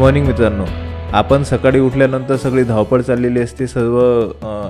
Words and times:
Morning 0.00 0.26
मित्रांनो. 0.26 0.64
आपण 1.12 1.42
सकाळी 1.44 1.80
उठल्यानंतर 1.80 2.36
सगळी 2.36 2.62
धावपळ 2.64 3.00
चाललेली 3.00 3.40
असते. 3.40 3.66
सर्व 3.66 3.98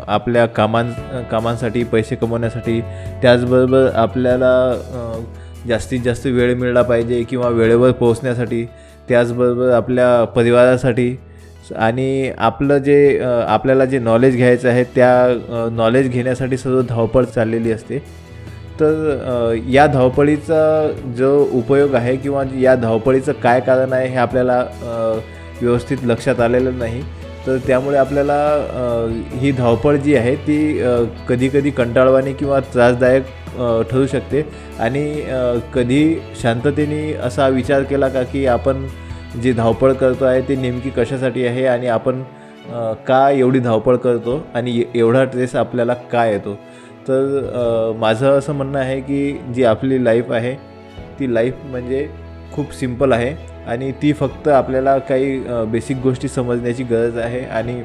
आपल्या 0.08 0.46
कामां 0.46 0.84
कामांसाठी 1.30 1.82
पैसे 1.92 2.16
कमवण्यासाठी. 2.16 2.80
त्याचबरोबर 3.22 3.86
आपल्याला 3.94 4.50
जास्तीत 5.68 6.00
जास्त 6.04 6.26
वेळ 6.26 6.54
मिळाला 6.54 6.82
पाहिजे 6.82 7.22
किंवा 7.30 7.48
वेळेवर 7.48 7.90
पोहोचण्यासाठी. 7.90 8.64
त्याचबरोबर 9.08 9.70
आपल्या 9.72 10.24
परिवारासाठी. 10.36 11.14
आणि 11.76 12.30
आपलं 12.38 12.78
जे 12.78 13.18
आपल्याला 13.48 13.84
जे 13.84 13.98
नॉलेज 13.98 14.36
घ्यायचं 14.36 14.68
आहे 14.68 14.84
त्या 14.94 15.68
नॉलेज 15.72 16.08
घेण्यासाठी 16.10 16.56
सर्व 16.56 16.80
धावपळ 16.88 17.24
चाललेली 17.24 17.72
असते. 17.72 18.02
तर 18.80 19.54
या 19.68 19.86
धावपळीचा 19.86 20.60
जो 21.16 21.32
उपयोग 21.52 21.94
आहे 21.94 22.16
किंवा 22.16 22.42
या 22.60 22.74
धावपळीचं 22.74 23.32
काय 23.42 23.60
कारण 23.60 23.92
आहे 23.92 24.08
हे 24.08 24.16
आपल्याला 24.18 24.64
व्यवस्थित 25.60 26.04
लक्षात 26.04 26.40
आलेलं 26.40 26.78
नाही. 26.78 27.02
तर 27.46 27.56
त्यामुळे 27.66 27.96
आपल्याला 27.98 28.36
ही 29.40 29.50
धावपळ 29.52 29.96
जी 29.96 30.14
आहे 30.14 30.34
ती 30.46 30.56
कधीकधी 31.28 31.70
कंटाळवाणी 31.70 32.32
किंवा 32.32 32.60
त्रासदायक 32.74 33.24
ठरू 33.90 34.06
शकते. 34.06 34.44
आणि 34.78 35.04
कधी 35.74 36.18
शांततेने 36.42 37.12
असा 37.22 37.48
विचार 37.48 37.82
केला 37.82 38.08
का 38.08 38.22
की 38.22 38.44
आपण 38.46 38.86
जी 39.42 39.52
धावपळ 39.52 39.92
करतो 39.92 40.24
आहे 40.24 40.40
ती 40.48 40.56
नेमकी 40.56 40.90
कशासाठी 40.90 41.46
आहे 41.46 41.66
आणि 41.66 41.86
आपण 41.88 42.22
का 43.06 43.28
एवढी 43.30 43.58
धावपळ 43.58 43.96
करतो 43.96 44.40
आणि 44.54 44.82
एवढा 44.94 45.24
ट्रेस 45.24 45.54
आपल्याला 45.56 45.94
का 46.12 46.24
येतो? 46.26 46.56
तर 47.10 47.92
माझं 47.96 48.38
असं 48.38 48.52
म्हणणं 48.52 48.78
आहे 48.78 49.00
की 49.00 49.32
जी 49.54 49.64
आपली 49.64 50.04
लाईफ 50.04 50.30
आहे 50.32 50.54
ती 51.20 51.34
लाईफ 51.34 51.54
म्हणजे 51.64 52.06
खूप 52.52 52.72
सिंपल 52.72 53.12
आहे 53.12 53.34
आणि 53.66 53.90
ती 53.92 54.12
फक्त 54.12 54.48
आपल्याला 54.48 54.98
काही 54.98 55.38
बेसिक 55.68 55.96
गोष्टी 55.96 56.28
समजण्याची 56.28 56.82
गरज 56.82 57.18
आहे 57.18 57.40
आणि 57.40 57.82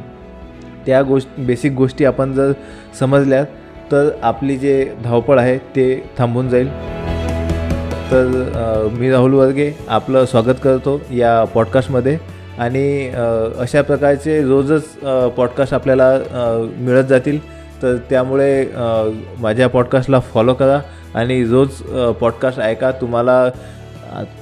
त्या 0.85 1.02
गोष्ट 1.02 1.39
बेसिक 1.39 1.72
गोष्टी 1.72 2.05
आपण 2.05 2.33
जर 2.33 2.52
समजल्या 3.00 3.44
तर 3.91 4.09
आपली 4.22 4.58
जे 4.58 4.94
धावपळ 5.03 5.39
आहे 5.39 5.57
ते 5.57 6.03
थांबून 6.17 6.50
जाईल. 6.50 6.69
तर 8.11 8.89
मी 9.00 9.11
राहुल 9.11 9.33
वर्गे 9.33 9.72
आपलं 9.88 10.25
स्वागत 10.25 10.59
करतो 10.63 11.00
या 11.11 11.44
पॉडकास्टमध्ये 11.44 12.17
आणि 12.57 13.09
अशा 13.59 13.81
प्रकारचे 13.81 14.41
रोजच 14.41 14.88
पॉडकास्ट 15.38 15.73
आपल्याला 15.73 16.11
मिळत 16.78 17.03
जातील. 17.03 17.39
तर 17.81 17.95
त्यामुळे 18.09 18.66
माझ्या 19.42 19.68
पॉडकास्टला 19.70 20.20
फॉलो 20.34 20.54
करा 20.54 20.80
आणि 21.14 21.44
रोज 21.45 21.81
पॉडकास्ट 22.20 22.59
ऐका. 22.59 22.92
तुम्हाला 23.02 23.50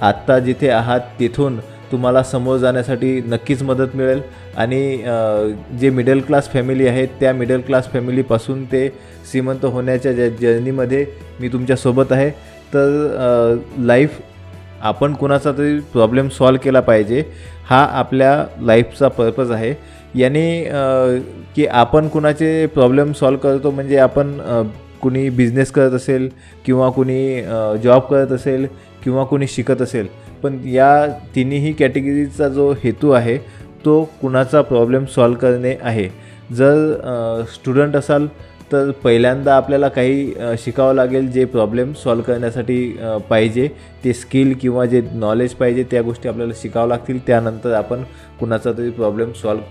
आत्ता 0.02 0.40
जिथे 0.40 0.70
आहात 0.70 1.00
तिथून 1.20 1.58
तुम्हाला 1.92 2.22
समोर 2.24 2.58
जाण्यासाठी 2.58 3.20
नक्कीच 3.28 3.62
मदत 3.64 3.96
मिळेल. 3.96 4.22
आणि 4.58 4.98
जे 5.80 5.90
मिडल 5.90 6.20
क्लास 6.20 6.50
फॅमिली 6.52 6.88
आहेत 6.88 7.08
त्या 7.20 7.34
मिडल 7.34 7.62
क्लास 7.62 7.92
फॅमिलीपासून 7.92 8.64
ते 8.66 8.88
श्रीमंत 9.32 9.66
होण्याच्या 9.66 10.12
ज्या 10.12 10.28
जर्नीमध्ये 10.42 11.06
मी 11.40 11.48
तुमच्यासोबत 11.48 12.12
आहे. 12.12 12.30
तर 12.74 13.58
लाईफ 13.80 14.20
आपण 14.82 15.14
कुणाचा 15.14 15.52
तरी 15.52 15.80
प्रॉब्लेम 15.94 16.30
सॉल्व 16.30 16.60
केला 16.64 16.80
पाहिजे 16.80 17.24
हा 17.70 17.84
आपल्या 17.92 18.46
लाईफचा 18.62 19.08
पर्पज 19.08 19.52
आहे. 19.52 19.74
याने 20.16 20.64
की 21.56 21.66
आपण 21.66 22.08
कुणाचे 22.08 22.66
प्रॉब्लेम 22.74 23.12
सॉल्व 23.14 23.38
करतो 23.38 23.72
म्हणजे 23.72 23.98
आपण 23.98 24.38
कुणी 25.02 25.30
बिझनेस 25.30 25.72
करत 25.72 25.94
असेल 25.94 26.30
किंवा 26.66 26.90
कुणी 26.90 27.42
जॉब 27.84 28.02
करत 28.10 28.32
असेल 28.32 28.68
किंवा 29.04 29.24
कुणी 29.24 29.48
शिकत 29.48 29.82
असेल. 29.82 30.08
पण 30.44 30.60
या 30.66 31.08
तिन्हीही 31.36 31.72
कॅटेगरीचा 31.74 32.48
जो 32.50 32.72
हेतू 32.84 33.12
आहे 33.12 33.38
तो 33.86 34.04
कुणाचा 34.22 34.62
प्रॉब्लेम 34.62 35.06
सॉल्व 35.16 35.36
करणे 35.38 35.76
आहे. 35.82 36.08
जर 36.56 37.44
स्टुडंट 37.54 37.96
असाल 37.96 38.28
तर 38.72 38.90
पहिल्यांदा 39.04 39.56
आपल्याला 39.56 39.88
काही 39.88 40.34
शिकावं 40.60 40.94
लागेल 40.96 41.28
जे 41.32 41.46
प्रॉब्लेम 41.46 41.92
सॉल्व 42.04 42.22
करण्यासाठी 42.24 42.98
पाहिजे. 43.30 43.68
ते 44.04 44.14
स्किल 44.14 44.54
किंवा 44.62 44.86
जे 44.86 45.02
नॉलेज 45.14 45.54
पाहिजे 45.54 45.84
त्या 45.92 46.02
गोष्टी 46.02 46.30
आपल्याला 46.30 46.54
शिकावं 46.62 46.88
लागतील. 46.88 47.20
त्यानंतर 47.28 47.74
आपण 47.74 48.04
कुणाचा 48.40 48.72
तरी 48.78 48.90
प्रॉब्लेम 48.90 49.32
सॉल्व 49.42 49.62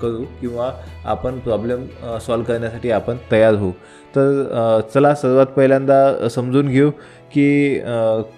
करू 0.00 0.24
किंवा 0.40 0.70
आपण 1.04 1.38
प्रॉब्लेम 1.38 1.86
सॉल्व 2.26 2.44
करण्यासाठी 2.44 2.90
आपण 2.90 3.16
तयार 3.32 3.54
होऊ. 3.54 3.70
तर 4.16 4.80
चला 4.94 5.14
सर्वात 5.14 5.46
पहिल्यांदा 5.46 6.28
समजून 6.28 6.68
घेऊ 6.68 6.90
की 7.34 7.78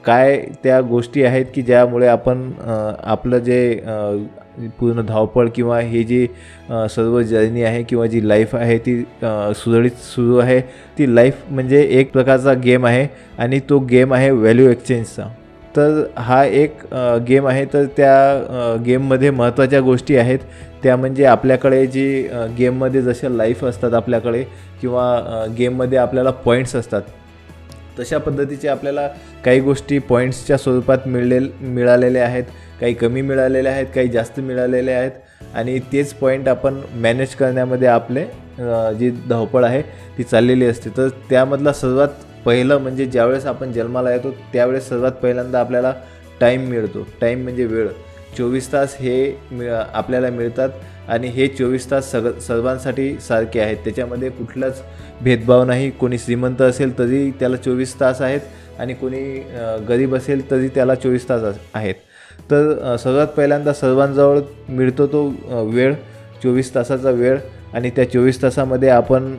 काय 0.05 0.37
त्या 0.65 0.81
गोष्टी 0.81 1.23
आहेत 1.25 1.47
की 1.55 1.63
ज्यामुळे 1.63 2.07
आपण 2.07 2.51
आपलं 3.05 3.39
जे 3.39 3.81
पूर्ण 4.79 5.03
धावपळ 5.07 5.49
किंवा 5.49 5.79
हे 5.81 6.03
जी 6.05 6.27
सर्व 6.91 7.21
जर्नी 7.23 7.63
आहे 7.63 7.83
किंवा 7.83 8.07
जी 8.07 8.29
लाईफ 8.29 8.55
आहे 8.55 8.79
ती 8.79 9.01
सुरळीत 9.55 10.03
सुरू 10.05 10.37
आहे 10.37 10.61
ती 10.99 11.15
लाईफ 11.15 11.43
म्हणजे 11.51 11.83
एक 11.91 12.13
प्रकारचा 12.13 12.53
गेम 12.55 12.87
आहे 12.87 13.07
आणि 13.39 13.61
तो 13.71 13.79
गेम 13.91 14.15
आहे 14.15 14.31
व्हॅल्यू 14.31 14.69
एक्सचेंजचा 14.71 15.29
तर 15.77 16.03
हा 16.17 16.45
एक 16.45 16.83
गेम 17.29 17.47
आहे. 17.49 17.65
तर 17.73 17.85
त्या 17.97 18.77
गेममध्ये 18.87 19.31
महत्त्वाच्या 19.31 19.81
गोष्टी 19.81 20.17
आहेत. 20.17 20.39
त्या 20.83 20.97
म्हणजे 20.97 21.25
आपल्याकडे 21.25 21.87
जी 21.87 22.23
गेममध्ये 22.59 23.03
जशा 23.03 23.29
लाईफ 23.29 23.65
असतात 23.65 23.95
आपल्याकडे 23.95 24.43
किंवा 24.81 25.45
गेममध्ये 25.59 25.99
आपल्याला 25.99 26.31
पॉईंट्स 26.45 26.75
असतात 26.77 27.03
तशा 27.99 28.19
पद्धतीचे 28.19 28.69
आपल्याला 28.69 29.07
काही 29.45 29.61
गोष्टी 29.61 29.99
पॉईंट्सच्या 29.99 30.57
स्वरूपात 30.59 31.07
मिळले 31.07 31.39
मिळालेल्या 31.61 32.25
आहेत. 32.25 32.45
काही 32.81 32.95
कमी 32.95 33.23
मिळालेल्या 33.23 33.73
आहेत 33.73 33.87
काही 33.95 34.09
जास्त 34.09 34.41
मिळालेले 34.41 34.93
आहेत. 34.93 35.11
आणि 35.55 35.79
तेच 35.93 36.13
पॉईंट 36.15 36.49
आपण 36.49 36.81
मॅनेज 37.03 37.35
करण्यामध्ये 37.35 37.89
आपले 37.89 38.25
जी 38.99 39.11
धावपळ 39.29 39.65
आहे 39.65 39.83
ती 40.19 40.23
चाललेली 40.23 40.67
असते. 40.67 40.91
तर 40.97 41.09
त्यामधला 41.31 41.73
सर्वात 41.73 42.09
पहिलं 42.45 42.79
म्हणजे 42.79 43.07
ज्यावेळेस 43.07 43.47
आपण 43.47 43.73
जन्माला 43.73 44.13
येतो 44.13 44.31
त्यावेळेस 44.53 44.89
सर्वात 44.89 45.13
पहिल्यांदा 45.23 45.61
आपल्याला 45.61 45.93
टाईम 46.41 46.69
मिळतो. 46.69 47.07
टाईम 47.21 47.43
म्हणजे 47.43 47.65
वेळ. 47.67 47.89
चोवीस 48.37 48.73
तास 48.73 48.97
हे 49.01 49.15
मिळ 49.51 49.73
आपल्याला 49.73 50.29
मिळतात 50.31 50.69
आणि 51.09 51.29
हे 51.29 51.47
चोवीस 51.49 51.91
तास 51.91 52.11
सग 52.13 52.29
सर्वांसाठी 52.41 53.15
सारखे 53.21 53.61
आहेत. 53.61 53.77
त्याच्यामध्ये 53.85 54.29
कुठलाच 54.31 54.83
भेदभाव 55.23 55.65
नाही. 55.65 55.91
कोणी 55.91 56.19
श्रीमंत 56.19 56.63
असेल 56.63 56.99
तरी 56.99 57.31
त्याला 57.41 57.57
चोवीस 57.57 57.99
तास 58.01 58.21
आहेत 58.23 58.81
आणि 58.81 58.95
कोणी 58.95 59.23
गरीब 59.89 60.15
असेल 60.17 60.51
तरी 60.51 60.69
त्याला 60.69 60.95
चोवीस 60.95 61.29
तास 61.29 61.59
आहेत. 61.75 61.95
तर 62.51 62.97
सर्वात 63.01 63.27
पहिल्यांदा 63.37 63.73
सर्वांजवळ 63.73 64.41
मिळतो 64.69 65.07
तो 65.07 65.27
वेळ. 65.73 65.95
चोवीस 66.43 66.75
तासाचा 66.75 67.11
वेळ 67.11 67.39
आणि 67.75 67.91
त्या 67.97 68.11
चोवीस 68.11 68.43
तासामध्ये 68.43 68.89
आपण 68.91 69.35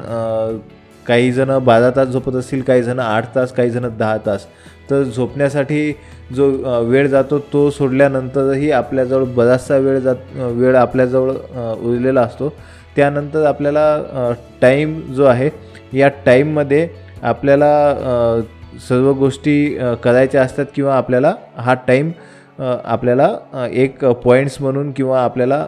काही 1.08 1.31
जणं 1.31 1.64
बारा 1.66 1.90
तास 1.96 2.08
झोपत 2.08 2.36
असतील 2.36 2.62
काही 2.62 2.84
जणं 2.84 3.02
आठ 3.03 3.36
तास 3.36 3.52
काही 3.53 3.69
जणं 3.69 3.97
दहा 4.00 4.18
तास. 4.25 4.46
तर 4.90 5.03
झोपण्यासाठी 5.03 5.91
जो 6.36 6.50
वेळ 6.86 7.08
जातो 7.08 7.40
तो 7.53 7.69
सोडल्यानंतरही 7.69 8.72
आपल्याजवळ 8.72 9.24
बराचसा 9.36 9.78
वेळ 9.78 10.00
जात 10.00 10.36
वेळ 10.36 10.75
आपल्याजवळ 10.75 11.31
उरलेला 11.31 12.22
असतो. 12.22 12.50
त्यानंतर 12.96 13.46
आपल्याला 13.46 14.31
टाईम 14.62 15.00
जो 15.13 15.25
आहे 15.25 15.50
या 15.94 16.08
टाईममध्ये 16.25 16.88
आपल्याला 17.24 18.42
सर्व 18.88 19.12
गोष्टी 19.13 19.56
करायच्या 20.03 20.42
असतात 20.42 20.66
किंवा 20.75 20.96
आपल्याला 20.97 21.34
हा 21.56 21.74
टाईम 21.88 22.12
आपल्याला 22.59 23.68
एक 23.72 24.03
पॉईंट्स 24.24 24.58
म्हणून 24.62 24.91
किंवा 24.91 25.24
आपल्याला 25.24 25.66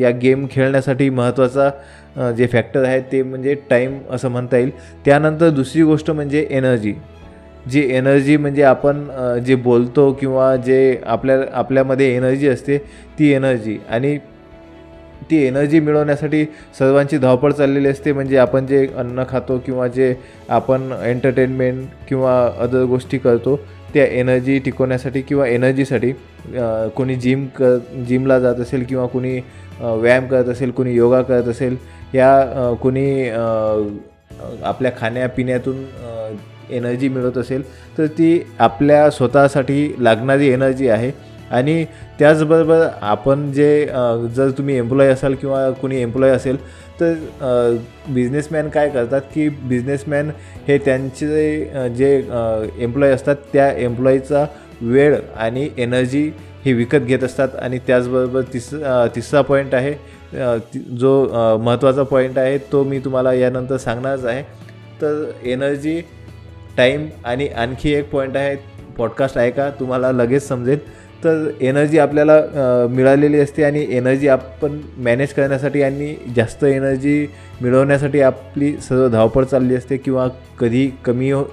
या 0.00 0.10
गेम 0.22 0.46
खेळण्यासाठी 0.50 1.08
महत्त्वाचा 1.10 2.30
जे 2.36 2.46
फॅक्टर 2.46 2.84
आहे 2.84 3.00
ते 3.12 3.22
म्हणजे 3.22 3.54
टाईम 3.70 3.98
असं 4.10 4.28
म्हणता 4.30 4.56
येईल. 4.56 4.70
त्यानंतर 5.04 5.50
दुसरी 5.50 5.82
गोष्ट 5.82 6.10
म्हणजे 6.10 6.46
एनर्जी 6.50 6.94
जी 7.70 7.82
एनर्जी 7.96 8.36
म्हणजे 8.36 8.62
आपण 8.62 9.06
जे 9.46 9.54
बोलतो 9.54 10.10
किंवा 10.20 10.54
जे 10.56 11.00
आपल्या 11.06 11.38
आपल्यामध्ये 11.52 12.14
एनर्जी 12.16 12.48
असते 12.48 12.78
ती 13.18 13.30
एनर्जी 13.32 13.78
आणि 13.90 14.16
ती 15.30 15.42
एनर्जी 15.46 15.80
मिळवण्यासाठी 15.80 16.44
सर्वांची 16.78 17.18
धावपळ 17.18 17.52
चाललेली 17.52 17.88
असते. 17.88 18.12
म्हणजे 18.12 18.36
आपण 18.36 18.66
जे 18.66 18.86
अन्न 18.96 19.22
खातो 19.28 19.58
किंवा 19.66 19.86
जे 19.88 20.14
आपण 20.48 20.90
एंटरटेनमेंट 21.02 21.86
किंवा 22.08 22.34
अदर 22.60 22.84
गोष्टी 22.84 23.18
करतो 23.18 23.58
त्या 23.94 24.04
एनर्जी 24.06 24.58
टिकवण्यासाठी 24.58 25.20
किंवा 25.20 25.46
एनर्जीसाठी 25.46 26.12
कोणी 26.96 27.14
जिम 27.16 27.46
क 27.56 27.62
जिमला 28.08 28.38
जात 28.40 28.60
असेल 28.60 28.84
किंवा 28.84 29.06
कोणी 29.06 29.38
व्यायाम 29.80 30.26
करत 30.26 30.48
असेल 30.48 30.70
कोणी 30.70 30.94
योगा 30.94 31.22
करत 31.22 31.48
असेल 31.48 31.76
या 32.14 32.74
कोणी 32.82 33.28
आपल्या 34.64 34.90
खाण्यापिण्यातून 35.00 35.84
एनर्जी 36.70 37.08
मिळत 37.08 37.38
असेल 37.38 37.62
तर 37.98 38.06
ती 38.06 38.46
आपल्या 38.58 39.10
स्वतःसाठी 39.10 39.94
लागणारी 39.98 40.48
एनर्जी 40.48 40.88
आहे. 40.88 41.10
आणि 41.50 41.84
त्याचबरोबर 42.18 42.86
आपण 43.02 43.50
जे 43.52 43.86
जर 44.36 44.50
तुम्ही 44.58 44.76
एम्प्लॉई 44.78 45.06
असाल 45.06 45.34
किंवा 45.34 45.70
कोणी 45.70 46.00
एम्प्लॉई 46.02 46.30
असेल 46.30 46.56
तर 47.02 47.76
बिझनेसमॅन 48.08 48.68
काय 48.68 48.88
करतात 48.90 49.20
की 49.34 49.48
बिझनेसमॅन 49.48 50.30
हे 50.68 50.78
त्यांचे 50.78 51.88
जे 51.96 52.14
एम्प्लॉई 52.78 53.10
असतात 53.10 53.36
त्या 53.52 53.70
एम्प्लॉईचा 53.72 54.44
वेळ 54.82 55.16
आणि 55.36 55.68
एनर्जी 55.78 56.30
हे 56.64 56.72
विकत 56.72 57.06
घेत 57.06 57.24
असतात 57.24 57.54
आणि 57.62 57.78
त्याचबरोबर 57.86 58.42
तिस 58.52 58.68
तिसरा 59.16 59.40
पॉईंट 59.42 59.74
आहे 59.74 59.94
जो 60.98 61.12
महत्त्वाचा 61.62 62.02
पॉईंट 62.02 62.38
आहे 62.38 62.58
तो 62.72 62.82
मी 62.84 62.98
तुम्हाला 62.98 63.32
यानंतर 63.32 63.76
सांगणारच 63.76 64.24
आहे. 64.24 64.42
तर 65.02 65.30
एनर्जी 65.44 66.00
टाईम 66.76 67.06
आणि 67.24 67.48
आणखी 67.48 67.92
एक 67.94 68.10
पॉईंट 68.10 68.36
आहे 68.36 68.54
पॉडकास्ट 68.98 69.38
आहे 69.38 69.50
का 69.50 69.68
तुम्हाला 69.80 70.12
लगेच 70.12 70.46
समजेल. 70.48 70.78
तर 71.24 71.50
एनर्जी 71.60 71.98
आपल्याला 71.98 72.40
मिळालेली 72.90 73.40
असते 73.40 73.64
आणि 73.64 73.84
एनर्जी 73.96 74.28
आपण 74.28 74.78
मॅनेज 75.04 75.32
करण्यासाठी 75.32 75.82
आणि 75.82 76.14
जास्त 76.36 76.64
एनर्जी 76.64 77.26
मिळवण्यासाठी 77.60 78.20
आपली 78.20 78.72
सर्व 78.88 79.08
धावपळ 79.08 79.44
चालली 79.44 79.74
असते 79.74 79.96
किंवा 79.96 80.26
कधी 80.60 80.86
कमी 81.04 81.30
हो 81.30 81.44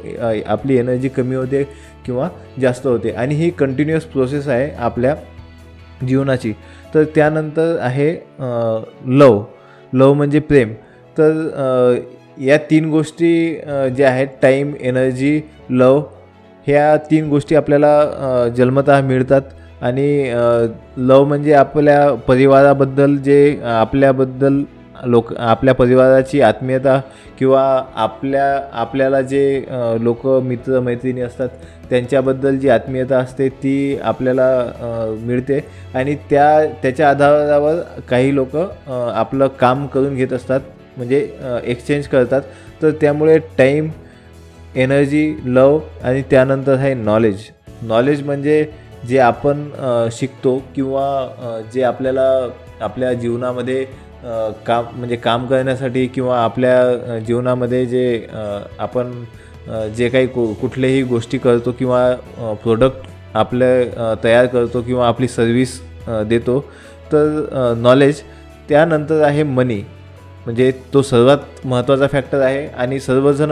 आपली 0.45 0.77
एनर्जी 0.77 1.10
कमी 1.10 1.36
होते 1.36 1.63
किंवा 2.06 2.30
जास्त 2.62 2.88
होते. 2.88 3.12
आणि 3.12 3.36
ही 3.36 3.50
कंटिन्युअस 3.50 4.04
प्रोसेस 4.04 4.48
आहे 4.48 4.69
आपल्या 4.77 5.16
जीवनाची. 6.07 6.54
तर 6.94 7.04
त्यानंतर 7.16 7.77
आहे 7.81 8.12
लव. 9.19 9.42
लव 9.94 10.13
म्हणजे 10.13 10.39
प्रेम. 10.39 10.74
तर 11.18 12.00
या 12.42 12.57
तीन 12.69 12.89
गोष्टी 12.89 13.54
ज्या 13.95 14.10
आहेत 14.10 14.27
टाईम 14.42 14.74
एनर्जी 14.81 15.39
लव 15.69 16.01
ह्या 16.68 16.95
तीन 17.12 17.30
गोष्टी 17.30 17.56
आपल्याला 17.56 18.48
जन्मत 18.57 18.89
मिळतात. 19.04 19.42
आणि 19.81 20.31
लव 20.98 21.24
म्हणजे 21.24 21.54
आपल्या 21.54 22.14
परिवाराबद्दल 22.28 23.16
जे 23.18 23.60
आपल्याबद्दल 23.66 24.62
लोक 25.06 25.34
आपल्या 25.34 25.74
परिवाराची 25.74 26.42
आत्मीयता 26.42 27.00
किंवा 27.40 27.62
आपल्या 27.96 28.46
आपल्याला 28.74 29.22
जे 29.22 29.64
लोक 30.02 30.26
मित्र 30.44 30.80
मैत्रिणी 30.80 31.22
असतात 31.22 31.50
त्यांच्याबद्दल 31.90 32.58
जी 32.60 32.70
आत्मीयता 32.70 33.18
असते 33.18 33.48
ती 33.50 33.98
आपल्याला 34.04 35.16
मिळते. 35.20 35.60
आणि 35.94 36.16
त्या 36.30 36.66
त्याच्या 36.81 37.10
आधारावर 37.10 37.80
काही 38.10 38.36
लोक 38.36 38.56
आपलं 38.90 39.48
काम 39.60 39.86
करून 39.88 40.16
घेत 40.16 40.34
असतात 40.34 40.60
म्हणजे 40.98 41.28
एक्सचेंज 41.64 42.08
करतात. 42.08 42.42
तर 42.81 42.92
त्यामुळे 43.02 43.38
टाईम 43.58 43.90
एनर्जी 44.76 45.34
लव 45.46 45.80
आणि 46.04 46.22
त्यानंतर 46.31 46.78
आहे 46.78 46.94
नॉलेज 46.94 47.44
नॉलेज 47.81 48.24
म्हणजे 48.24 48.66
जे 49.07 49.18
आपण 49.18 49.69
शिकतो 50.12 50.63
किंवा 50.75 51.63
जे 51.74 51.84
आपल्याला 51.84 52.48
आपल्या 52.81 53.13
जीवनामध्ये 53.13 53.86
काम 54.66 54.86
म्हणजे 54.96 55.16
काम 55.16 55.46
करण्यासाठी 55.48 56.07
किंवा 56.07 56.44
आपल्या 56.44 57.19
जीवनामध्ये 57.19 57.86
जे 57.86 58.28
आपण 58.80 59.12
जे 59.96 60.10
काही 60.10 60.28
कु 60.28 60.54
कुठल्याही 60.54 61.01
गोष्टी 61.04 61.38
करतो 61.38 61.72
किंवा 61.72 62.16
प्रोडक्ट 62.63 63.07
आपले 63.34 63.86
तयार 64.24 64.46
करतो 64.46 64.81
किंवा 64.81 65.07
आपली 65.07 65.28
सर्विस 65.28 65.80
देतो 66.28 66.60
तर 67.12 67.74
नॉलेज 67.78 68.22
त्यानंतर 68.69 69.22
आहे 69.22 69.44
मनी 69.44 69.81
म्हणजे 70.45 70.72
तो 70.94 71.02
सर्वात 71.02 71.66
महत्त्वाचा 71.66 72.07
फॅक्टर 72.07 72.42
आहे 72.42 72.68
आणि 72.68 73.00
सर्वजण 73.00 73.52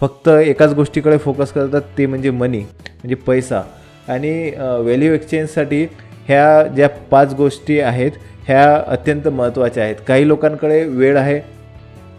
फक्त 0.00 0.28
एकाच 0.28 0.74
गोष्टीकडे 0.74 1.16
फोकस 1.18 1.52
करतात 1.52 1.82
ते 1.98 2.06
म्हणजे 2.06 2.30
मनी 2.30 2.58
म्हणजे 2.58 3.14
पैसा. 3.14 3.62
आणि 4.08 4.32
व्हॅल्यू 4.58 5.12
एक्सचेंजसाठी 5.14 5.82
ह्या 6.26 6.62
ज्या 6.76 6.88
पाच 7.10 7.34
गोष्टी 7.34 7.78
आहेत 7.80 8.12
ह्या 8.46 8.74
अत्यंत 8.86 9.28
महत्त्वाच्या 9.28 9.82
आहेत. 9.84 9.96
काही 10.08 10.28
लोकांकडे 10.28 10.82
वेळ 10.84 11.16
आहे 11.18 11.40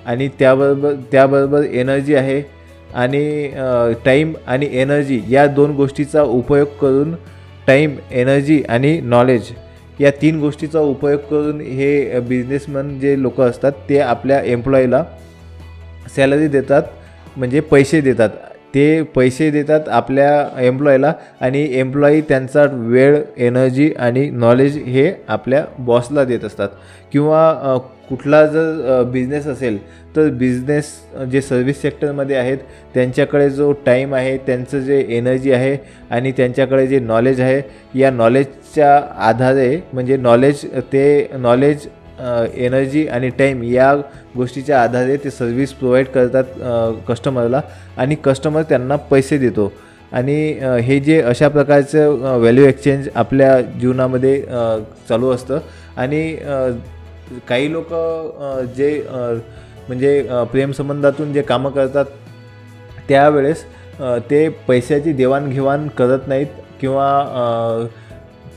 आणि 0.05 0.27
त्याबरोबर 0.39 0.93
त्याबरोबर 1.11 1.63
एनर्जी 1.63 2.15
आहे 2.15 2.41
आणि 2.93 3.49
टाईम 4.05 4.33
आणि 4.47 4.67
एनर्जी 4.71 5.21
या 5.29 5.45
दोन 5.47 5.71
गोष्टीचा 5.75 6.21
उपयोग 6.23 6.67
करून 6.81 7.13
टाईम 7.67 7.95
एनर्जी 8.11 8.61
आणि 8.69 8.99
नॉलेज 9.03 9.51
या 9.99 10.11
तीन 10.21 10.39
गोष्टीचा 10.39 10.79
उपयोग 10.79 11.19
करून 11.29 11.59
हे 11.61 12.19
बिझनेसमॅन 12.19 12.97
जे 12.99 13.21
लोक 13.21 13.41
असतात 13.41 13.71
ते 13.89 13.99
आपल्या 13.99 14.41
एम्प्लॉईला 14.43 15.03
सॅलरी 16.15 16.47
देतात 16.47 16.83
म्हणजे 17.37 17.59
पैसे 17.61 18.01
देतात. 18.01 18.29
ते 18.73 19.01
पैसे 19.15 19.49
देतात 19.51 19.87
आपल्या 19.89 20.61
एम्प्लॉईला 20.61 21.13
आणि 21.41 21.67
एम्प्लॉई 21.79 22.21
त्यांचा 22.21 22.65
वेळ 22.71 23.17
एनर्जी 23.37 23.91
आणि 23.99 24.29
नॉलेज 24.29 24.77
हे 24.77 25.11
आपल्या 25.27 25.63
बॉसला 25.79 26.23
देत 26.23 26.43
असतात. 26.43 26.69
किंवा 27.11 27.77
कुठला 28.09 28.45
जर 28.45 29.01
बिझनेस 29.03 29.47
असेल 29.47 29.77
तर 30.15 30.29
बिझनेस 30.29 30.85
जे 31.31 31.41
सर्व्हिस 31.41 31.81
सेक्टरमध्ये 31.81 32.35
आहेत 32.35 32.57
त्यांच्याकडे 32.93 33.49
जो 33.49 33.71
टाईम 33.85 34.15
आहे 34.15 34.37
त्यांचं 34.37 34.79
जे 34.79 34.99
एनर्जी 35.09 35.51
आहे 35.51 35.75
आणि 36.09 36.31
त्यांच्याकडे 36.31 36.87
जे 36.87 36.99
नॉलेज 36.99 37.41
आहे 37.41 37.61
या 37.95 38.11
नॉलेजच्या 38.11 38.95
आधारे 39.19 39.79
म्हणजे 39.93 40.17
नॉलेज 40.17 40.65
ते 40.93 41.29
नॉलेज 41.37 41.87
एनर्जी 42.55 43.05
आणि 43.07 43.29
टाईम 43.39 43.63
या 43.63 43.93
गोष्टीच्या 44.35 44.81
आधारे 44.81 45.17
ते 45.23 45.29
सर्व्हिस 45.31 45.73
प्रोव्हाइड 45.73 46.07
करतात 46.07 47.03
कस्टमरला 47.07 47.61
आणि 47.97 48.15
कस्टमर 48.23 48.61
त्यांना 48.69 48.95
पैसे 49.11 49.37
देतो. 49.37 49.71
आणि 50.11 50.35
हे 50.83 50.99
जे 50.99 51.19
अशा 51.21 51.47
प्रकारचं 51.47 52.37
व्हॅल्यू 52.39 52.65
एक्सचेंज 52.67 53.07
आपल्या 53.15 53.59
जीवनामध्ये 53.61 54.41
चालू 55.09 55.29
असतं. 55.31 55.59
आणि 55.97 56.35
काही 57.47 57.71
लोक 57.71 57.93
जे 58.77 58.91
म्हणजे 59.87 60.21
प्रेमसंबंधातून 60.51 61.33
जे 61.33 61.41
कामं 61.41 61.71
करतात 61.71 62.05
त्यावेळेस 63.07 63.63
ते 64.29 64.47
पैशाची 64.67 65.13
देवाणघेवाण 65.13 65.87
करत 65.97 66.27
नाहीत 66.27 66.47
किंवा 66.81 67.07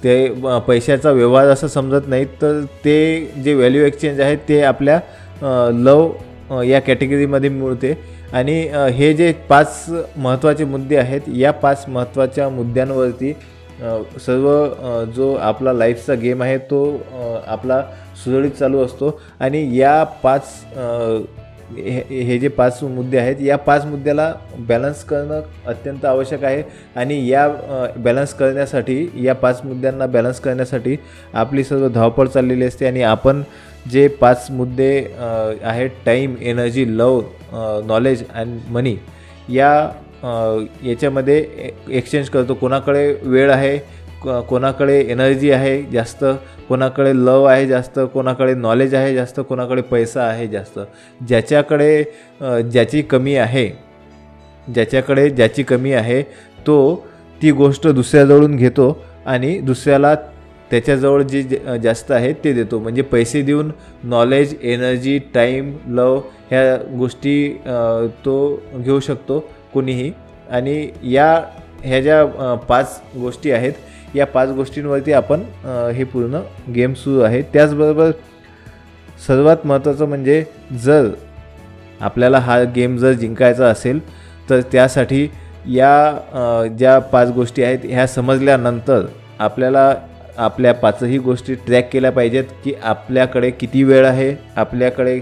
ते 0.05 0.15
पैशाचा 0.67 1.11
व्यवहार 1.11 1.49
असं 1.49 1.69
समजत 1.69 2.09
नाहीत 2.09 2.27
तर 2.43 2.61
ते 2.85 2.97
जे 3.45 3.55
व्हॅल्यू 3.55 3.85
एक्सचेंज 3.85 4.21
आहे 4.21 4.37
ते 4.49 4.61
आपल्या 4.63 4.99
लव 5.75 6.63
या 6.65 6.81
कॅटेगरीमध्ये 6.81 7.51
मिळते. 7.51 7.97
आणि 8.33 8.61
हे 8.95 9.13
जे 9.15 9.33
पाच 9.49 9.85
महत्त्वाचे 10.17 10.65
मुद्दे 10.65 10.97
आहेत 10.97 11.21
या 11.37 11.51
पाच 11.53 11.85
महत्त्वाच्या 11.89 12.49
मुद्द्यांवरती 12.49 13.33
सर्व 14.27 15.05
जो 15.17 15.35
आपला 15.35 15.73
लाईफचा 15.73 16.15
गेम 16.15 16.43
आहे 16.43 16.57
तो 16.71 16.85
आपला 17.47 17.83
सुरळीत 18.25 18.51
चालू 18.59 18.85
असतो. 18.85 19.19
आणि 19.41 19.69
या 19.79 20.03
पाच 20.23 20.43
हे 22.11 22.39
जे 22.39 22.49
पाच 22.49 22.83
मुद्दे 22.83 23.19
आहेत 23.19 23.37
या 23.41 23.57
पाच 23.57 23.85
मुद्द्याला 23.87 24.33
बॅलन्स 24.69 25.05
करणं 25.05 25.41
अत्यंत 25.67 26.05
आवश्यक 26.05 26.45
आहे. 26.45 26.63
आणि 26.97 27.27
या 27.29 27.49
बॅलन्स 27.97 28.35
करण्यासाठी 28.35 29.09
या 29.25 29.35
पाच 29.35 29.65
मुद्द्यांना 29.65 30.07
बॅलन्स 30.07 30.41
करण्यासाठी 30.41 30.97
आपली 31.35 31.65
सर्व 31.65 31.89
धावपळ 31.89 32.27
चाललेली 32.27 32.65
असते. 32.65 32.87
आणि 32.87 33.03
आपण 33.03 33.43
जे 33.91 34.07
पाच 34.21 34.47
मुद्दे 34.51 34.93
आहेत 35.63 35.91
time 36.07 36.35
energy 36.41 36.87
love 36.99 37.21
knowledge 37.87 38.23
and 38.35 38.59
money 38.73 38.97
या 39.51 39.73
याच्यामध्ये 40.85 41.45
एक्सचेंज 41.89 42.29
करतो. 42.29 42.55
कोणाकडे 42.55 43.13
वेळ 43.23 43.51
आहे 43.51 43.79
कोणाकडे 44.49 44.99
एनर्जी 45.11 45.51
आहे 45.51 45.83
जास्त 45.93 46.25
कोणाकडे 46.73 47.13
लव 47.15 47.45
आहे 47.45 47.67
जास्त 47.67 47.99
कोणाकडे 48.13 48.53
नॉलेज 48.55 48.95
आहे 48.95 49.15
जास्त 49.15 49.41
कोणाकडे 49.49 49.83
पैसा 49.83 50.23
आहे 50.25 50.47
जास्त. 50.49 50.79
ज्याच्याकडे 51.29 52.05
ज्याची 52.71 53.03
कमी 53.03 53.35
आहे 53.37 53.69
ज्याच्याकडे 54.67 55.29
ज्याची 55.31 55.63
कमी 55.63 55.93
आहे 55.93 56.23
तो 56.67 56.77
ती 57.41 57.51
गोष्ट 57.53 57.89
दुसऱ्याजवळून 57.89 58.57
घेतो 58.57 58.97
आणि 59.27 59.59
दुसऱ्याला 59.61 60.15
त्याच्याजवळ 60.71 61.23
जे 61.23 61.43
जास्त 61.83 62.13
आहे 62.13 62.33
ते 62.45 62.53
देतो. 62.53 62.79
म्हणजे 62.79 63.03
पैसे 63.03 63.43
देऊन 63.43 63.71
नॉलेज 64.05 64.55
एनर्जी 64.63 65.19
टाईम 65.35 65.73
लव 65.97 66.19
ह्या 66.51 66.77
गोष्टी 66.99 67.49
तो 68.25 68.63
घेऊ 68.77 69.01
शकतो 69.01 69.39
कोणीही. 69.75 70.13
आणि 70.51 70.89
या 71.05 71.33
ह्या 71.85 72.01
ज्या 72.01 72.55
पाच 72.69 73.01
गोष्टी 73.17 73.51
आहेत 73.51 73.73
या 74.15 74.27
पाच 74.27 74.51
गोष्टींवरती 74.51 75.13
आपण 75.13 75.43
हे 75.95 76.05
पूर्ण 76.05 76.41
गेम 76.75 76.95
सुरू 76.95 77.21
आहे. 77.21 77.43
त्याचबरोबर 77.43 78.11
सर्वात 79.27 79.67
महत्त्वाचं 79.67 80.09
म्हणजे 80.09 80.45
जर 80.83 81.09
आपल्याला 82.01 82.39
हा 82.39 82.63
गेम 82.75 82.97
जर 82.97 83.13
जिंकायचा 83.13 83.67
असेल 83.69 84.01
तर 84.51 84.61
त्यासाठी 84.73 85.29
या 85.67 86.69
ज्या 86.79 86.99
पाच 87.13 87.31
गोष्टी 87.33 87.63
आहेत 87.63 87.79
ह्या 87.85 88.07
समजल्यानंतर 88.07 89.05
आपल्याला 89.39 89.95
आपल्या 90.37 90.73
पाचही 90.75 91.19
गोष्टी 91.19 91.55
ट्रॅक 91.67 91.89
केल्या 91.93 92.11
पाहिजेत 92.13 92.45
की 92.65 92.73
आपल्याकडे 92.83 93.51
किती 93.51 93.83
वेळ 93.85 94.07
आहे 94.07 94.35
आपल्याकडे 94.57 95.19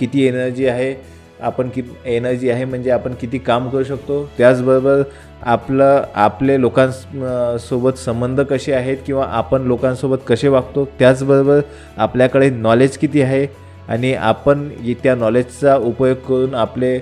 किती 0.00 0.26
एनर्जी 0.26 0.66
आहे 0.66 0.94
आपण 1.40 1.68
कि 1.68 1.82
एनर्जी 2.06 2.50
आहे 2.50 2.64
म्हणजे 2.64 2.90
आपण 2.90 3.14
किती 3.20 3.38
काम 3.38 3.68
करू 3.68 3.84
शकतो. 3.84 4.24
त्याचबरोबर 4.38 5.02
आपलं 5.46 6.02
आपले 6.14 6.60
लोकांसोबत 6.60 7.98
संबंध 7.98 8.40
कसे 8.40 8.72
आहेत 8.72 8.96
किंवा 9.06 9.26
आपण 9.30 9.62
लोकांसोबत 9.62 10.18
कसे 10.26 10.48
वागतो 10.48 10.84
त्याचबरोबर 10.98 11.60
आपल्याकडे 11.96 12.48
नॉलेज 12.50 12.96
किती 12.96 13.22
आहे 13.22 13.46
आणि 13.88 14.12
आपण 14.14 14.68
त्या 15.02 15.14
नॉलेजचा 15.14 15.76
उपयोग 15.76 16.16
करून 16.18 16.54
आपले 16.54 16.98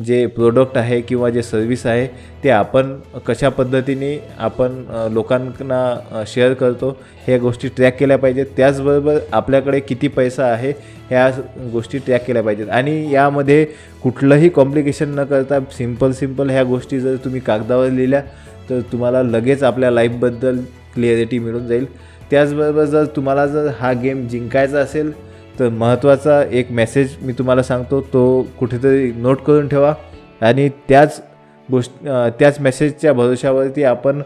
जे 0.00 0.24
प्रोडक्ट 0.26 0.76
आहे 0.78 1.00
किंवा 1.00 1.28
जे 1.30 1.42
सर्विस 1.42 1.84
आहे 1.86 2.06
ते 2.44 2.50
आपण 2.50 2.94
कशा 3.26 3.48
पद्धतीने 3.48 4.16
आपण 4.38 4.82
लोकांना 5.12 6.24
शेअर 6.26 6.52
करतो 6.54 6.90
ह्या 7.26 7.38
गोष्टी 7.38 7.68
ट्रॅक 7.76 7.98
केल्या 7.98 8.18
पाहिजेत. 8.18 8.46
त्याचबरोबर 8.56 9.18
आपल्याकडे 9.32 9.80
किती 9.80 10.08
पैसा 10.08 10.44
आहे 10.44 10.72
ह्या 11.10 11.28
गोष्टी 11.72 11.98
ट्रॅक 11.98 12.26
केल्या 12.26 12.42
पाहिजेत. 12.42 12.68
आणि 12.68 13.12
यामध्ये 13.12 13.64
कुठलंही 14.02 14.48
कॉम्प्लिकेशन 14.48 15.18
न 15.18 15.24
करता 15.24 15.58
सिंपल 15.76 16.12
सिंपल 16.12 16.50
ह्या 16.50 16.62
गोष्टी 16.64 17.00
जर 17.00 17.16
तुम्ही 17.24 17.40
कागदावर 17.40 17.90
लिहिल्या 17.90 18.22
तर 18.70 18.80
तुम्हाला 18.92 19.22
लगेच 19.22 19.62
आपल्या 19.62 19.90
लाईफबद्दल 19.90 20.58
क्लिअरिटी 20.94 21.38
मिळून 21.38 21.66
जाईल. 21.66 21.86
त्याचबरोबर 22.30 22.84
जर 22.84 23.04
तुम्हाला 23.16 23.46
जर 23.46 23.68
हा 23.78 23.92
गेम 23.92 24.26
जिंकायचा 24.28 24.78
असेल 24.78 25.10
तर 25.58 25.68
महत्त्वाचा 25.68 26.42
एक 26.50 26.70
मेसेज 26.72 27.16
मी 27.22 27.32
तुम्हाला 27.38 27.62
सांगतो 27.62 28.00
तो 28.12 28.24
कुठेतरी 28.58 29.10
नोट 29.16 29.42
करून 29.46 29.68
ठेवा. 29.68 29.92
आणि 30.40 30.68
त्याच 30.88 31.20
गोष्ट 31.68 32.04
त्याच 32.38 32.60
मेसेजच्या 32.60 33.12
भरोशावरती 33.12 33.84
आपण 33.84 34.22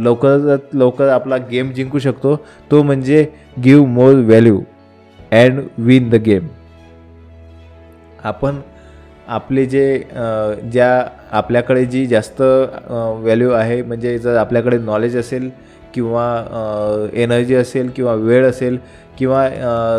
लवकरात 0.00 0.74
लवकर 0.74 1.08
आपला 1.08 1.36
गेम 1.50 1.72
जिंकू 1.72 1.98
शकतो. 1.98 2.34
तो 2.70 2.82
म्हणजे 2.82 3.24
give 3.64 3.84
more 3.84 4.14
value 4.16 4.60
and 5.32 5.60
win 5.78 6.08
the 6.10 6.14
game 6.24 6.46
आपण 8.24 8.60
आपले 9.28 9.64
जे 9.66 9.98
ज्या 10.72 11.06
आपल्याकडे 11.30 11.84
जी 11.84 12.06
जास्त 12.06 12.40
व्हॅल्यू 12.40 13.50
आहे 13.52 13.80
म्हणजे 13.82 14.16
जर 14.18 14.36
आपल्याकडे 14.36 14.78
नॉलेज 14.78 15.16
असेल 15.16 15.48
किंवा 15.94 17.08
एनर्जी 17.14 17.54
असेल 17.54 17.88
किंवा 17.96 18.14
वेळ 18.14 18.46
असेल 18.46 18.78
किंवा 19.18 19.48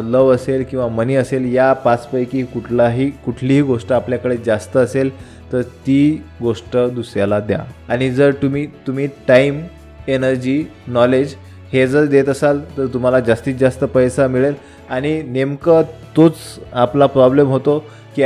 लव 0.04 0.34
असेल 0.34 0.64
किंवा 0.70 0.88
मनी 0.88 1.16
असेल 1.16 1.54
या 1.54 1.72
पाचपैकी 1.86 2.44
कुठलाही 2.54 3.10
कुठलीही 3.26 3.62
गोष्ट 3.62 3.92
आपल्याकडे 3.94 4.38
जास्त 4.46 4.78
असेल 4.78 5.10
तर 5.52 5.62
ती 5.88 6.22
गोष्ट 6.42 6.78
दुसऱ्याला 6.96 7.40
द्या. 7.40 7.60
आणि 7.90 8.10
जर 8.12 8.32
तुम्ही 8.42 8.66
तुम्ही 8.88 9.08
टाईम 9.28 9.62
एनर्जी 10.08 10.64
नॉलेज 10.88 11.36
हे 11.74 11.88
जर 11.88 12.06
देत 12.06 12.30
असाल 12.30 12.60
तर 12.78 12.86
तुम्हाला 12.94 13.20
जास्तीत 13.20 13.56
जास्त 13.60 13.84
पैसा 13.84 14.28
मिळेल. 14.28 14.54
आणि 14.90 15.22
नेमकं 15.22 15.82
तोच 16.18 16.36
आपला 16.74 17.06
प्रॉब्लेम 17.06 17.48
होतो 17.48 17.78
की 18.16 18.24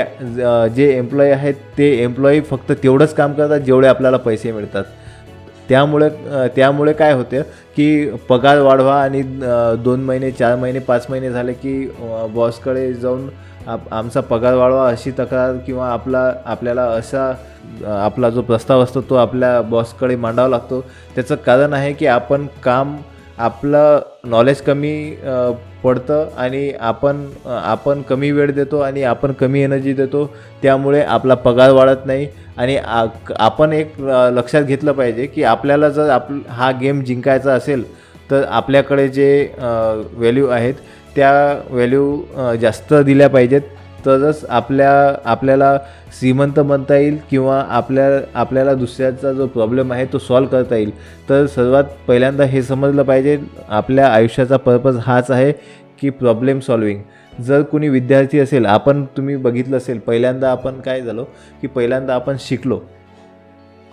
जे 0.75 0.91
एम्प्लॉई 0.97 1.29
आहेत 1.29 1.53
ते 1.77 1.89
एम्प्लॉई 2.03 2.41
फक्त 2.41 2.71
तेवढंच 2.83 3.13
काम 3.13 3.33
करतात 3.33 3.59
जेवढे 3.59 3.87
आपल्याला 3.87 4.17
पैसे 4.17 4.51
मिळतात. 4.51 4.83
त्यामुळे 5.69 6.09
त्यामुळे 6.55 6.93
काय 6.93 7.13
होतं 7.13 7.41
की 7.75 8.09
पगार 8.29 8.59
वाढवा 8.59 8.95
आणि 9.03 9.21
दोन 9.83 10.03
महिने 10.03 10.31
चार 10.31 10.55
महिने 10.55 10.79
पाच 10.79 11.05
महिने 11.09 11.29
झाले 11.31 11.53
की 11.53 11.75
बॉसकडे 12.33 12.91
जाऊन 12.93 13.27
आप 13.67 13.93
आमचा 13.93 14.21
पगार 14.21 14.53
वाढवा 14.53 14.87
अशी 14.87 15.11
तक्रार 15.19 15.55
किंवा 15.65 15.91
आपला 15.91 16.31
आपल्याला 16.45 16.83
असा 16.91 17.31
आपला 17.97 18.29
जो 18.29 18.41
प्रस्ताव 18.41 18.83
असतो 18.83 19.01
तो 19.01 19.15
आपल्या 19.15 19.61
बॉसकडे 19.61 20.15
मांडावा 20.15 20.47
लागतो. 20.49 20.79
त्याचं 21.15 21.35
कारण 21.35 21.73
आहे 21.73 21.93
की 21.93 22.05
आपण 22.07 22.45
काम 22.63 22.95
आपलं 23.37 23.99
नॉलेज 24.29 24.61
कमी 24.61 24.95
पडतं 25.83 26.29
आणि 26.37 26.71
आपण 26.79 27.25
आपण 27.45 28.01
कमी 28.09 28.29
वेळ 28.31 28.51
देतो 28.51 28.79
आणि 28.79 29.03
आपण 29.03 29.31
कमी 29.39 29.61
एनर्जी 29.63 29.93
देतो 29.93 30.25
त्यामुळे 30.61 31.01
आपला 31.01 31.33
पगार 31.35 31.71
वाढत 31.71 32.05
नाही. 32.05 32.27
आणि 32.57 32.77
आपण 33.35 33.73
एक 33.73 33.93
लक्षात 34.33 34.63
घेतलं 34.63 34.91
पाहिजे 34.91 35.25
की 35.27 35.43
आपल्याला 35.43 35.89
जर 35.89 36.09
आप 36.09 36.27
हा 36.49 36.71
गेम 36.81 37.01
जिंकायचा 37.03 37.53
असेल 37.53 37.83
तर 38.31 38.43
आपल्याकडे 38.49 39.07
जे 39.07 39.47
व्हॅल्यू 39.59 40.47
आहेत 40.47 40.73
त्या 41.15 41.31
व्हॅल्यू 41.69 42.55
जास्त 42.61 42.93
दिल्या 42.95 43.29
पाहिजेत. 43.29 43.61
तरच 44.05 44.43
आपल्या 44.49 44.91
आपल्याला 45.25 45.77
श्रीमंत 46.19 46.59
म्हणता 46.59 46.95
येईल 46.95 47.17
किंवा 47.29 47.59
आपल्या 47.69 48.07
आपल्याला 48.33 48.73
दुसऱ्याचा 48.73 49.31
जो 49.33 49.47
प्रॉब्लेम 49.47 49.93
आहे 49.93 50.05
तो 50.13 50.17
सॉल्व 50.19 50.47
करता 50.47 50.75
येईल. 50.75 50.91
तर 51.29 51.45
सर्वात 51.45 51.83
पहिल्यांदा 52.07 52.43
हे 52.43 52.61
समजलं 52.63 53.03
पाहिजे 53.03 53.37
आपल्या 53.69 54.07
आयुष्याचा 54.07 54.57
पर्पज 54.57 54.97
हाच 55.05 55.31
आहे 55.31 55.51
की 56.01 56.09
प्रॉब्लेम 56.09 56.59
सॉल्विंग 56.59 57.01
जर 57.39 57.61
कोणी 57.61 57.89
विद्यार्थी 57.89 58.39
असेल 58.39 58.65
आपण 58.65 59.03
तुम्ही 59.17 59.35
बघितलं 59.35 59.77
असेल 59.77 59.99
पहिल्यांदा 59.99 60.51
आपण 60.51 60.79
काय 60.81 61.01
झालो 61.01 61.23
की 61.61 61.67
पहिल्यांदा 61.67 62.15
आपण 62.15 62.35
शिकलो. 62.39 62.79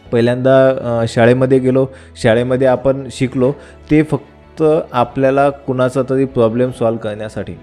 पहिल्यांदा 0.07 1.05
शाळेमध्ये 1.09 1.59
गेलो 1.59 1.87
शाळेमध्ये 2.23 2.67
आपण 2.67 3.07
शिकलो 3.13 3.53
ते 3.91 4.03
फक्त 4.03 4.63
आपल्याला 4.93 5.49
कुणाचा 5.67 6.03
तरी 6.11 6.25
प्रॉब्लेम 6.27 6.71
सॉल्व 6.79 6.99
करण्यासाठी. 6.99 7.55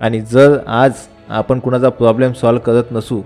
आणि 0.00 0.20
जर 0.22 0.56
आज 0.66 0.92
आपण 1.28 1.58
कुणाचा 1.58 1.88
प्रॉब्लेम 1.88 2.32
सॉल्व 2.32 2.60
करत 2.66 2.92
नसू 2.92 3.20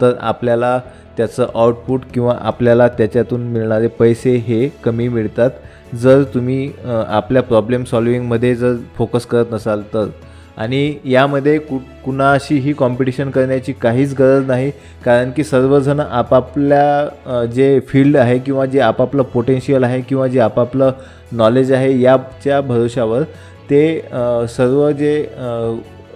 तर 0.00 0.12
आपल्याला 0.20 0.78
त्याचं 1.16 1.46
आउटपुट 1.54 2.00
किंवा 2.14 2.34
आपल्याला 2.40 2.88
त्याच्यातून 2.88 3.42
मिळणारे 3.52 3.86
पैसे 3.88 4.34
हे 4.36 4.68
कमी 4.84 5.08
मिळतात. 5.08 5.50
जर 5.94 6.22
तुम्ही 6.34 6.70
आपल्या 6.86 7.42
प्रॉब्लेम 7.42 7.84
सॉल्विंगमध्ये 7.84 8.54
जर 8.54 8.74
फोकस 8.96 9.26
करत 9.26 9.52
नसाल 9.52 9.82
तर. 9.94 10.08
आणि 10.56 10.94
यामध्ये 11.04 11.56
कु 11.58 11.78
कुणाशीही 12.04 12.72
कॉम्पिटिशन 12.72 13.30
करण्याची 13.30 13.72
काहीच 13.72 14.14
गरज 14.18 14.46
नाही 14.46 14.70
कारण 15.04 15.30
की 15.30 15.44
सर्वजण 15.44 16.00
आपापल्या 16.00 17.44
जे 17.46 17.78
फील्ड 17.88 18.16
आहे 18.16 18.38
किंवा 18.38 18.66
जे 18.66 18.80
आपापलं 18.80 19.22
पोटेन्शियल 19.22 19.84
आहे 19.84 20.00
किंवा 20.00 20.26
जे 20.26 20.40
आपापलं 20.40 20.92
नॉलेज 21.32 21.72
आहे 21.72 22.00
याच्या 22.00 22.60
भरोशावर 22.60 23.22
ते 23.70 24.00
सर्व 24.48 24.90
जे 24.90 25.14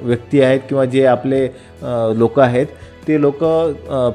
व्यक्ती 0.02 0.40
आहेत 0.42 0.60
किंवा 0.68 0.84
जे 0.84 1.04
आपले 1.06 1.46
लोक 2.18 2.40
आहेत 2.40 2.66
ते 3.08 3.20
लोक 3.20 3.44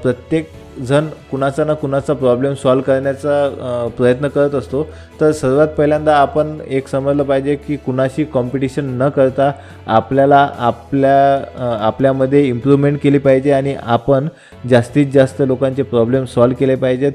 प्रत्येक 0.01 0.49
जण 0.87 1.05
कुणाचा 1.31 1.63
ना 1.63 1.73
कुणाचा 1.73 2.13
प्रॉब्लेम 2.13 2.53
सॉल्व 2.53 2.81
करण्याचा 2.81 3.89
प्रयत्न 3.97 4.27
करत 4.27 4.55
असतो. 4.55 4.83
तर 5.21 5.31
सर्वात 5.31 5.67
पहिल्यांदा 5.67 6.15
आपण 6.15 6.57
एक 6.67 6.87
समजलं 6.87 7.23
पाहिजे 7.23 7.55
की 7.57 7.75
कुणाशी 7.75 8.23
कॉम्पिटिशन 8.23 8.89
न 9.01 9.07
करता 9.09 9.51
आपल्याला 9.87 10.47
आपल्या 10.57 11.77
आपल्यामध्ये 11.85 12.43
इम्प्रूव्हमेंट 12.47 12.99
केली 13.03 13.17
पाहिजे 13.17 13.51
आणि 13.51 13.75
आपण 13.83 14.27
जास्तीत 14.69 15.07
जास्त 15.13 15.41
लोकांचे 15.41 15.83
प्रॉब्लेम 15.83 16.25
सॉल्व 16.25 16.55
केले 16.59 16.75
पाहिजेत. 16.75 17.13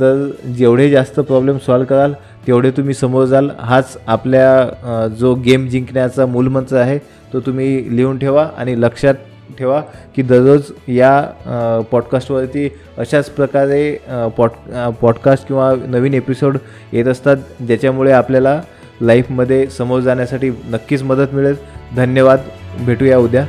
तर 0.00 0.28
जेवढे 0.56 0.88
जास्त 0.90 1.18
प्रॉब्लेम 1.20 1.56
सॉल्व 1.58 1.84
कराल 1.84 2.12
तेवढे 2.46 2.70
तुम्ही 2.70 2.94
समोर 2.94 3.24
जाल. 3.24 3.50
हाच 3.58 3.96
आपल्या 4.06 5.06
जो 5.18 5.34
गेम 5.34 5.66
जिंकण्याचा 5.68 6.26
मूलमंत्र 6.26 6.76
आहे 6.76 6.98
तो 7.32 7.40
तुम्ही 7.40 7.96
लिहून 7.96 8.18
ठेवा 8.18 8.48
आणि 8.58 8.80
लक्षात 8.80 9.14
ठेवा 9.58 9.80
की 10.16 10.22
दररोज 10.22 10.70
या 10.88 11.82
पॉडकास्टवरती 11.90 12.68
अशाच 12.98 13.30
प्रकारे 13.30 13.92
पॉड 14.36 14.50
पॉडकास्ट 15.00 15.46
किंवा 15.46 15.72
नवीन 15.86 16.14
एपिसोड 16.14 16.56
येत 16.92 17.06
असतात 17.06 17.36
ज्याच्यामुळे 17.66 18.12
आपल्याला 18.12 18.60
लाईफमध्ये 19.00 19.66
समोर 19.66 20.00
जाण्यासाठी 20.00 20.50
नक्कीच 20.50 21.02
मदत 21.02 21.34
मिळेल. 21.34 21.54
धन्यवाद. 21.96 22.40
भेटूया 22.86 23.18
उद्या. 23.18 23.46